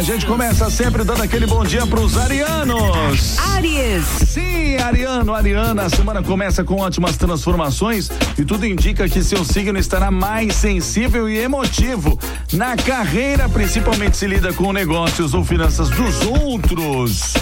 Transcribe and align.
A 0.00 0.02
gente 0.02 0.24
começa 0.24 0.70
sempre 0.70 1.04
dando 1.04 1.22
aquele 1.22 1.44
bom 1.44 1.62
dia 1.62 1.86
pros 1.86 2.16
arianos. 2.16 3.38
Aries. 3.38 4.06
Sim, 4.26 4.76
Ariano, 4.78 5.34
Ariana, 5.34 5.82
a 5.82 5.90
semana 5.90 6.22
começa 6.22 6.64
com 6.64 6.76
ótimas 6.76 7.18
transformações 7.18 8.10
e 8.38 8.42
tudo 8.42 8.64
indica 8.64 9.06
que 9.06 9.22
seu 9.22 9.44
signo 9.44 9.78
estará 9.78 10.10
mais 10.10 10.54
sensível 10.54 11.28
e 11.28 11.36
emotivo. 11.36 12.18
Na 12.50 12.78
carreira, 12.78 13.46
principalmente 13.46 14.16
se 14.16 14.26
lida 14.26 14.54
com 14.54 14.72
negócios 14.72 15.34
ou 15.34 15.44
finanças 15.44 15.90
dos 15.90 16.22
outros. 16.22 17.34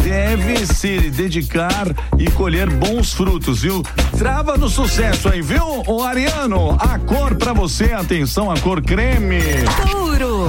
Deve 0.00 0.64
se 0.64 1.10
dedicar 1.10 1.88
e 2.16 2.30
colher 2.30 2.70
bons 2.70 3.12
frutos, 3.12 3.62
viu? 3.62 3.82
Trava 4.16 4.56
no 4.56 4.68
sucesso 4.68 5.28
aí, 5.28 5.42
viu, 5.42 5.82
o 5.84 6.04
Ariano? 6.04 6.76
A 6.78 7.00
cor 7.00 7.34
pra 7.34 7.52
você, 7.52 7.92
atenção, 7.94 8.48
a 8.48 8.56
cor 8.60 8.80
creme. 8.80 9.40
Touro. 9.90 10.06
Taurino, 10.16 10.48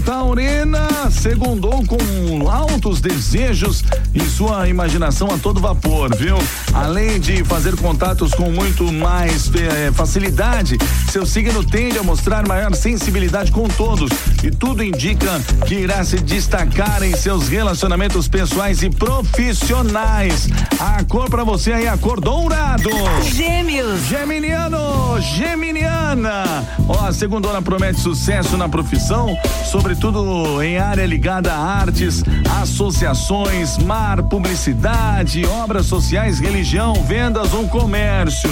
Taurina, 0.00 1.10
segundou 1.10 1.84
com 1.86 2.48
altos 2.48 3.00
desejos 3.00 3.84
e 4.14 4.20
sua 4.20 4.68
imaginação 4.68 5.28
a 5.28 5.38
todo 5.38 5.60
vapor, 5.60 6.14
viu? 6.16 6.36
Além 6.72 7.20
de 7.20 7.44
fazer 7.44 7.76
contatos 7.76 8.32
com 8.32 8.50
muito 8.50 8.90
mais 8.92 9.50
eh, 9.54 9.90
facilidade, 9.92 10.78
seu 11.10 11.26
signo 11.26 11.64
tende 11.64 11.98
a 11.98 12.02
mostrar 12.02 12.46
maior 12.46 12.74
sensibilidade 12.74 13.52
com 13.52 13.68
todos 13.68 14.10
e 14.42 14.50
tudo 14.50 14.82
indica 14.82 15.40
que 15.66 15.74
irá 15.74 16.04
se 16.04 16.16
destacar 16.16 17.02
em 17.02 17.14
seus 17.14 17.48
relacionamentos 17.48 18.28
pessoais 18.28 18.82
e 18.82 18.90
profissionais. 18.90 20.48
A 20.78 21.04
cor 21.04 21.28
pra 21.28 21.44
você 21.44 21.72
aí, 21.72 21.88
a 21.88 21.96
cor 21.96 22.20
dourado. 22.20 22.90
Gêmeos. 23.24 24.06
Geminiano, 24.06 25.20
Geminiana. 25.20 26.64
Ó, 26.88 27.06
a 27.06 27.12
segundona 27.12 27.60
promete 27.62 28.00
sucesso 28.00 28.56
na 28.56 28.68
profissão, 28.68 29.36
sobretudo 29.90 30.62
em 30.62 30.78
área 30.78 31.04
ligada 31.04 31.52
a 31.52 31.58
artes, 31.58 32.22
associações, 32.62 33.76
mar, 33.78 34.22
publicidade, 34.22 35.44
obras 35.44 35.86
sociais, 35.86 36.38
religião, 36.38 36.94
vendas 36.94 37.52
ou 37.52 37.66
comércio. 37.66 38.48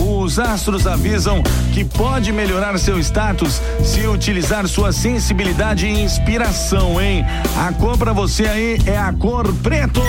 Os 0.00 0.40
astros 0.40 0.88
avisam 0.88 1.42
que 1.72 1.84
pode 1.84 2.32
melhorar 2.32 2.76
seu 2.78 2.98
status 2.98 3.62
se 3.84 4.04
utilizar 4.06 4.66
sua 4.66 4.92
sensibilidade 4.92 5.86
e 5.86 6.02
inspiração, 6.02 7.00
hein? 7.00 7.24
A 7.56 7.72
cor 7.72 7.96
pra 7.96 8.12
você 8.12 8.46
aí 8.46 8.78
é 8.84 8.98
a 8.98 9.12
cor 9.12 9.52
preto. 9.62 10.02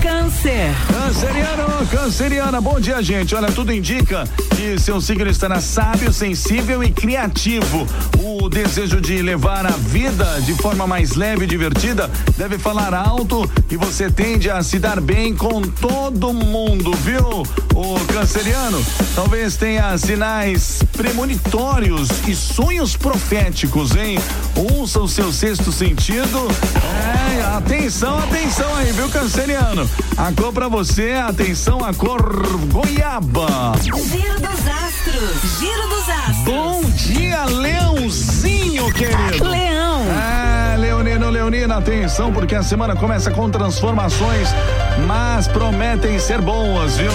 Câncer. 0.00 0.74
Canceriano, 0.88 1.81
canceriana, 1.92 2.58
bom 2.58 2.80
dia, 2.80 3.02
gente. 3.02 3.34
Olha, 3.34 3.52
tudo 3.52 3.70
indica 3.70 4.24
que 4.56 4.80
seu 4.80 4.98
signo 4.98 5.28
estará 5.28 5.60
sábio, 5.60 6.10
sensível 6.10 6.82
e 6.82 6.90
criativo. 6.90 7.86
O 8.18 8.48
desejo 8.48 8.98
de 8.98 9.20
levar 9.20 9.66
a 9.66 9.76
vida 9.76 10.40
de 10.40 10.54
forma 10.54 10.86
mais 10.86 11.14
leve 11.14 11.44
e 11.44 11.46
divertida 11.46 12.10
deve 12.36 12.58
falar 12.58 12.94
alto 12.94 13.48
e 13.70 13.76
você 13.76 14.10
tende 14.10 14.50
a 14.50 14.62
se 14.62 14.78
dar 14.78 15.00
bem 15.02 15.36
com 15.36 15.60
todo 15.60 16.32
mundo, 16.32 16.92
viu? 16.96 17.42
O 17.74 18.00
canceriano 18.12 18.82
talvez 19.14 19.56
tenha 19.56 19.96
sinais 19.98 20.82
premonitórios 20.96 22.08
e 22.26 22.34
sonhos 22.34 22.96
proféticos, 22.96 23.94
hein? 23.94 24.18
Ouça 24.72 24.98
o 24.98 25.08
seu 25.08 25.30
sexto 25.30 25.70
sentido. 25.70 26.48
É, 27.38 27.56
atenção, 27.56 28.18
atenção 28.18 28.74
aí, 28.76 28.92
viu, 28.92 29.08
canceriano? 29.10 29.88
A 30.16 30.32
cor 30.32 30.52
pra 30.52 30.68
você, 30.68 31.12
atenção, 31.12 31.81
a 31.84 31.92
cor 31.92 32.46
goiaba. 32.68 33.72
Giro 33.82 34.40
dos 34.40 34.68
astros. 34.68 35.58
Giro 35.58 35.88
dos 35.88 36.08
astros. 36.08 36.44
Bom 36.44 36.82
dia, 36.94 37.44
Leãozinho, 37.46 38.92
querido. 38.92 39.48
Leão. 39.48 40.02
É, 40.02 40.76
Leonino, 40.76 41.28
Leonina, 41.28 41.78
atenção, 41.78 42.32
porque 42.32 42.54
a 42.54 42.62
semana 42.62 42.94
começa 42.94 43.32
com 43.32 43.50
transformações, 43.50 44.48
mas 45.08 45.48
prometem 45.48 46.20
ser 46.20 46.40
boas, 46.40 46.96
viu? 46.96 47.12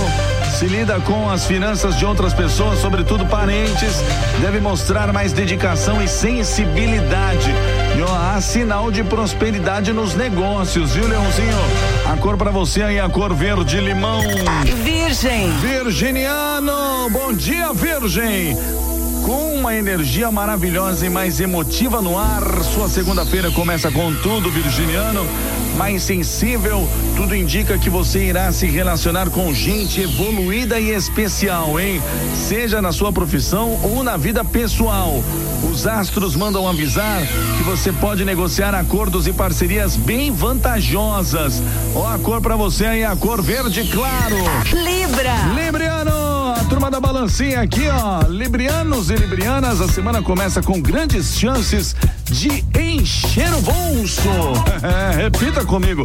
Se 0.58 0.66
lida 0.66 1.00
com 1.02 1.30
as 1.30 1.46
finanças 1.46 1.96
de 1.98 2.04
outras 2.04 2.34
pessoas, 2.34 2.80
sobretudo 2.80 3.28
parentes, 3.28 4.02
deve 4.42 4.60
mostrar 4.60 5.14
mais 5.14 5.32
dedicação 5.32 6.02
e 6.02 6.08
sensibilidade. 6.08 7.52
E 7.96 8.02
ó, 8.02 8.12
há 8.12 8.42
sinal 8.42 8.90
de 8.90 9.04
prosperidade 9.04 9.94
nos 9.94 10.16
negócios, 10.16 10.96
viu, 10.96 11.08
Leãozinho? 11.08 11.58
A 12.12 12.18
cor 12.18 12.38
pra 12.38 12.50
você 12.50 12.82
aí, 12.82 13.00
a 13.00 13.08
cor 13.08 13.36
verde 13.36 13.80
limão. 13.80 14.20
Virgem. 14.84 15.52
Virginiano, 15.60 17.08
bom 17.12 17.32
dia, 17.34 17.72
Virgem. 17.72 18.58
Com 19.28 19.56
uma 19.56 19.76
energia 19.76 20.32
maravilhosa 20.32 21.06
e 21.06 21.10
mais 21.10 21.42
emotiva 21.42 22.02
no 22.02 22.18
ar, 22.18 22.42
sua 22.64 22.88
segunda-feira 22.88 23.52
começa 23.52 23.92
com 23.92 24.16
tudo, 24.16 24.50
Virginiano. 24.50 25.28
Mais 25.76 26.02
sensível, 26.02 26.88
tudo 27.18 27.36
indica 27.36 27.78
que 27.78 27.90
você 27.90 28.24
irá 28.24 28.50
se 28.54 28.68
relacionar 28.68 29.30
com 29.30 29.54
gente 29.54 30.00
evoluída 30.00 30.80
e 30.80 30.92
especial, 30.92 31.78
hein? 31.78 32.02
Seja 32.34 32.82
na 32.82 32.94
sua 32.94 33.12
profissão 33.12 33.78
ou 33.84 34.02
na 34.02 34.16
vida 34.16 34.46
pessoal. 34.46 35.22
Os 35.70 35.86
astros 35.86 36.34
mandam 36.34 36.66
avisar 36.66 37.20
que 37.58 37.64
você 37.64 37.92
pode 37.92 38.24
negociar 38.24 38.74
acordos 38.74 39.28
e 39.28 39.34
parcerias 39.34 39.98
bem 39.98 40.32
vantajosas. 40.32 41.62
Ó, 41.94 42.08
a 42.08 42.18
cor 42.18 42.40
pra 42.40 42.56
você 42.56 42.86
aí, 42.86 43.04
a 43.04 43.14
cor 43.14 43.42
verde 43.42 43.84
claro. 43.92 44.38
Libra. 44.72 45.36
Libriano, 45.54 46.27
da 46.98 47.00
balancinha 47.00 47.62
aqui, 47.62 47.88
ó. 47.90 48.28
Librianos 48.28 49.12
e 49.12 49.16
librianas, 49.16 49.82
a 49.82 49.88
semana 49.88 50.20
começa 50.22 50.64
com 50.64 50.82
grandes 50.82 51.38
chances 51.38 51.96
de 52.26 52.66
encher 52.80 53.54
o 53.54 53.62
bolso. 53.62 54.28
É, 54.88 55.24
repita 55.24 55.66
comigo: 55.66 56.04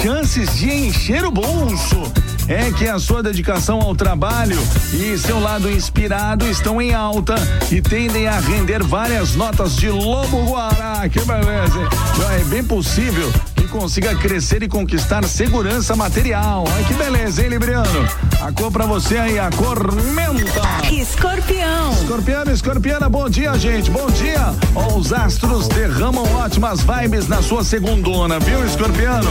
chances 0.00 0.56
de 0.56 0.70
encher 0.70 1.24
o 1.24 1.30
bolso. 1.30 2.02
É 2.48 2.70
que 2.72 2.88
a 2.88 2.98
sua 2.98 3.22
dedicação 3.22 3.80
ao 3.80 3.94
trabalho 3.94 4.58
e 4.92 5.16
seu 5.16 5.38
lado 5.38 5.70
inspirado 5.70 6.48
estão 6.48 6.80
em 6.80 6.92
alta 6.92 7.34
e 7.70 7.80
tendem 7.80 8.26
a 8.26 8.38
render 8.40 8.82
várias 8.82 9.36
notas 9.36 9.76
de 9.76 9.88
lobo 9.88 10.44
guará. 10.44 11.08
Que 11.08 11.20
beleza, 11.20 11.78
hein? 11.78 12.40
É 12.40 12.44
bem 12.44 12.64
possível 12.64 13.30
consiga 13.72 14.14
crescer 14.14 14.62
e 14.62 14.68
conquistar 14.68 15.24
segurança 15.24 15.96
material. 15.96 16.64
Ai, 16.74 16.84
que 16.84 16.92
beleza, 16.92 17.42
hein, 17.42 17.48
Libriano? 17.48 18.06
A 18.40 18.52
cor 18.52 18.70
pra 18.70 18.84
você 18.84 19.16
aí, 19.16 19.38
a 19.38 19.50
cor 19.50 19.90
menta. 19.92 20.60
Escorpião. 20.92 21.92
Escorpiano, 21.92 22.52
escorpiana, 22.52 23.08
bom 23.08 23.28
dia, 23.30 23.58
gente. 23.58 23.90
Bom 23.90 24.06
dia. 24.10 24.54
Ó, 24.74 24.98
os 24.98 25.12
astros 25.12 25.66
derramam 25.68 26.24
ótimas 26.34 26.82
vibes 26.82 27.26
na 27.26 27.40
sua 27.40 27.64
segundona, 27.64 28.38
viu, 28.38 28.64
escorpiano? 28.64 29.30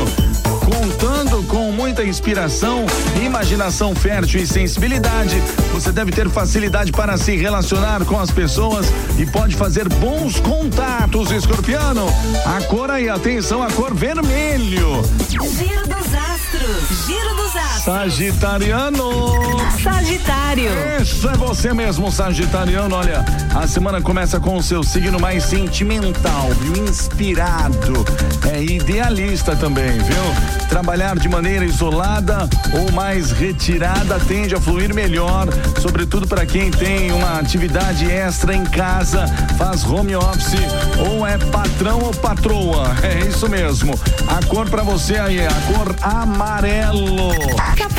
Contando 0.60 1.44
com 1.48 1.72
muita 1.72 2.04
inspiração, 2.04 2.86
imaginação 3.24 3.96
fértil 3.96 4.42
e 4.42 4.48
sensibilidade, 4.48 5.42
você 5.72 5.92
deve 5.92 6.12
ter 6.12 6.30
facilidade 6.30 6.92
para 6.92 7.18
se 7.18 7.36
relacionar 7.36 8.04
com 8.06 8.20
as 8.20 8.32
pessoas 8.32 8.88
e 9.18 9.26
pode 9.26 9.56
fazer 9.56 9.88
bons 9.88 10.40
contatos, 10.40 11.32
escorpiano. 11.32 12.08
A 12.46 12.62
cor 12.64 12.90
aí, 12.92 13.10
atenção, 13.10 13.64
a 13.64 13.72
cor 13.72 13.94
vermelho. 13.94 15.02
Giro 15.30 15.88
dos 15.88 16.14
astros. 16.14 17.08
Giro 17.08 17.36
dos 17.36 17.56
astros. 17.56 17.84
Sagitariano. 17.84 19.10
Sagitário. 19.82 20.72
Isso 21.02 21.28
é 21.30 21.34
você 21.34 21.74
mesmo, 21.74 22.12
Sagitariano. 22.12 22.96
Olha, 22.96 23.26
a 23.56 23.68
semana 23.68 24.02
começa 24.02 24.40
com 24.40 24.58
o 24.58 24.64
seu 24.64 24.84
signo 24.84 25.20
mais 25.20 25.44
sentimental, 25.46 26.50
viu? 26.60 26.86
Inspirado. 26.86 28.06
É 28.52 28.62
idealista 28.62 29.56
também, 29.56 29.92
viu? 29.92 30.41
Trabalhar 30.70 31.18
de 31.18 31.28
maneira 31.28 31.66
isolada 31.66 32.50
ou 32.74 32.92
mais 32.92 33.32
retirada 33.32 34.20
tende 34.20 34.56
a 34.56 34.62
fluir 34.62 34.94
melhor, 34.94 35.48
sobretudo 35.82 36.28
para 36.28 36.46
quem 36.46 36.72
tem 36.72 37.12
uma 37.12 37.40
atividade 37.40 38.10
extra 38.10 38.56
em 38.56 38.64
casa, 38.64 39.28
faz 39.58 39.84
home 39.84 40.16
office 40.16 40.56
ou 40.98 41.28
é 41.28 41.38
patrão 41.38 42.00
ou 42.00 42.14
patroa. 42.14 42.96
É 43.04 43.28
isso 43.28 43.50
mesmo. 43.50 44.00
A 44.28 44.46
cor 44.48 44.70
para 44.70 44.84
você 44.84 45.18
aí 45.18 45.40
é 45.40 45.48
a 45.48 45.74
cor 45.74 45.96
amarelo. 46.02 47.32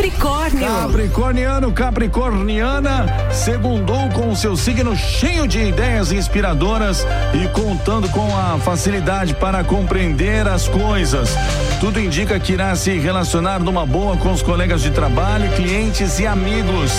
Capricórnio. 0.03 0.67
Capricorniano, 0.67 1.73
Capricorniana, 1.73 3.07
segundou 3.31 4.09
com 4.11 4.31
o 4.31 4.37
seu 4.37 4.57
signo 4.57 4.97
cheio 4.97 5.47
de 5.47 5.61
ideias 5.61 6.11
inspiradoras 6.11 7.07
e 7.33 7.47
contando 7.49 8.09
com 8.09 8.37
a 8.37 8.59
facilidade 8.59 9.33
para 9.35 9.63
compreender 9.63 10.49
as 10.49 10.67
coisas. 10.67 11.37
Tudo 11.79 12.01
indica 12.01 12.41
que 12.41 12.53
irá 12.53 12.75
se 12.75 12.99
relacionar 12.99 13.61
numa 13.61 13.87
boa 13.87 14.17
com 14.17 14.33
os 14.33 14.43
colegas 14.43 14.83
de 14.83 14.91
trabalho, 14.91 15.49
clientes 15.53 16.19
e 16.19 16.27
amigos. 16.27 16.93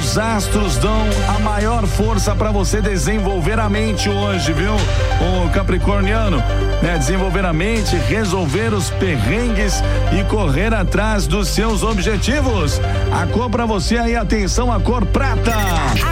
Os 0.00 0.16
astros 0.16 0.78
dão 0.78 1.06
a 1.28 1.38
maior 1.40 1.86
força 1.86 2.34
para 2.34 2.50
você 2.50 2.80
desenvolver 2.80 3.58
a 3.58 3.68
mente 3.68 4.08
hoje, 4.08 4.50
viu? 4.54 4.72
O 4.74 5.50
Capricorniano, 5.50 6.38
né? 6.82 6.96
Desenvolver 6.96 7.44
a 7.44 7.52
mente, 7.52 7.96
resolver 7.96 8.72
os 8.72 8.88
perrengues 8.88 9.82
e 10.18 10.24
correr 10.24 10.72
atrás 10.72 11.26
dos 11.26 11.48
seus 11.48 11.82
objetivos. 11.82 12.80
A 13.12 13.26
cor 13.26 13.50
para 13.50 13.66
você 13.66 13.98
aí, 13.98 14.16
atenção, 14.16 14.72
a 14.72 14.80
cor 14.80 15.04
prata. 15.04 15.52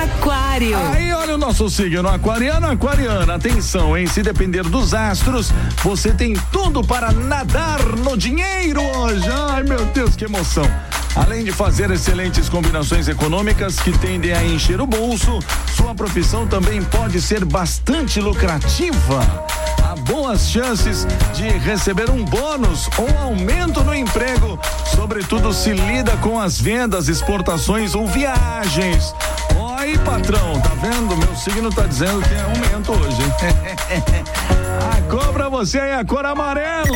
Aquário. 0.02 0.76
Aí, 0.93 1.11
olha 1.14 1.37
o 1.37 1.38
nosso 1.38 1.70
signo, 1.70 2.08
aquariano, 2.08 2.70
aquariana. 2.70 3.37
Atenção, 3.37 3.96
hein? 3.96 4.06
Se 4.06 4.23
depender 4.23 4.64
dos 4.64 4.93
astros, 4.93 5.50
você 5.82 6.12
tem 6.12 6.35
tudo 6.52 6.85
para 6.85 7.11
nadar 7.11 7.82
no 7.96 8.19
dinheiro 8.19 8.82
hoje. 8.82 9.26
Ai, 9.50 9.62
meu 9.62 9.82
Deus, 9.87 10.14
que 10.14 10.26
emoção. 10.26 10.69
Além 11.14 11.44
de 11.44 11.52
fazer 11.52 11.90
excelentes 11.90 12.49
combinações 12.49 13.08
econômicas 13.08 13.76
que 13.81 13.96
tendem 13.99 14.32
a 14.32 14.44
encher 14.44 14.81
o 14.81 14.87
bolso, 14.87 15.38
sua 15.76 15.94
profissão 15.94 16.46
também 16.46 16.82
pode 16.82 17.20
ser 17.20 17.44
bastante 17.44 18.20
lucrativa. 18.20 19.20
Há 19.82 19.96
boas 19.96 20.49
chances 20.49 21.06
de 21.34 21.49
receber 21.49 22.10
um 22.10 22.25
bônus 22.25 22.88
ou 22.99 23.19
aumento 23.19 23.82
no 23.82 23.94
emprego, 23.94 24.58
sobretudo 24.94 25.52
se 25.52 25.72
lida 25.72 26.16
com 26.19 26.38
as 26.38 26.60
vendas, 26.60 27.08
exportações 27.08 27.94
ou 27.94 28.06
viagens. 28.06 29.14
Oi, 29.56 29.96
patrão, 29.99 30.61
tá 30.61 30.70
vendo? 30.81 31.16
Meu 31.16 31.34
signo 31.37 31.70
tá 31.70 31.82
dizendo 31.82 32.20
que 32.22 32.34
é 32.34 32.40
aumento 32.43 32.93
hoje? 32.93 33.22
A 34.78 35.02
cor 35.11 35.32
pra 35.32 35.49
você 35.49 35.78
é 35.78 35.94
a 35.94 36.04
cor 36.04 36.25
amarelo. 36.25 36.94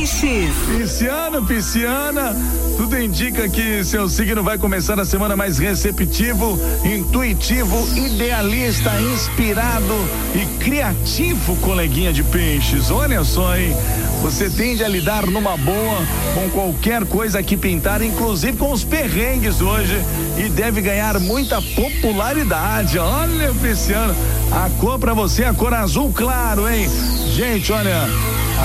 Peixes. 0.00 0.54
Pisciano, 0.66 1.44
pisciana, 1.44 2.34
tudo 2.78 2.98
indica 2.98 3.46
que 3.50 3.84
seu 3.84 4.08
signo 4.08 4.42
vai 4.42 4.56
começar 4.56 4.98
a 4.98 5.04
semana 5.04 5.36
mais 5.36 5.58
receptivo, 5.58 6.58
intuitivo, 6.82 7.86
idealista, 7.94 8.90
inspirado 8.98 9.94
e 10.34 10.46
criativo, 10.58 11.54
coleguinha 11.56 12.14
de 12.14 12.22
peixes. 12.22 12.90
Olha 12.90 13.22
só, 13.24 13.54
hein? 13.54 13.76
Você 14.22 14.48
tende 14.48 14.82
a 14.82 14.88
lidar 14.88 15.26
numa 15.26 15.58
boa 15.58 15.98
com 16.32 16.48
qualquer 16.48 17.04
coisa 17.04 17.42
que 17.42 17.54
pintar, 17.54 18.00
inclusive 18.00 18.56
com 18.56 18.72
os 18.72 18.82
perrengues 18.82 19.60
hoje, 19.60 20.02
e 20.38 20.48
deve 20.48 20.80
ganhar 20.80 21.20
muita 21.20 21.60
popularidade. 21.60 22.98
Olha, 22.98 23.52
pisciano, 23.60 24.16
a 24.50 24.70
cor 24.80 24.98
pra 24.98 25.12
você 25.12 25.42
é 25.42 25.48
a 25.48 25.52
cor 25.52 25.74
azul 25.74 26.10
claro, 26.10 26.66
hein? 26.66 26.88
Gente, 27.34 27.70
olha, 27.70 28.08